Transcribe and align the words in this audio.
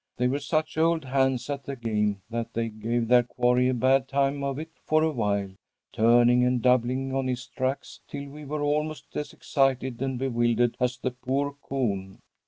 They 0.17 0.27
were 0.27 0.39
such 0.39 0.79
old 0.79 1.05
hands 1.05 1.47
at 1.47 1.65
the 1.65 1.75
game 1.75 2.23
that 2.31 2.53
they 2.55 2.69
gave 2.69 3.07
their 3.07 3.21
quarry 3.21 3.69
a 3.69 3.73
bad 3.75 4.07
time 4.07 4.43
of 4.43 4.57
it 4.57 4.71
for 4.83 5.03
awhile, 5.03 5.51
turning 5.93 6.43
and 6.43 6.59
doubling 6.59 7.13
on 7.13 7.27
his 7.27 7.45
tracks 7.45 7.99
till 8.07 8.27
we 8.29 8.43
were 8.43 8.63
almost 8.63 9.15
as 9.15 9.31
excited 9.31 10.01
and 10.01 10.17
bewildered 10.17 10.75
as 10.79 10.97
the 10.97 11.11
poor 11.11 11.51
coon. 11.61 12.17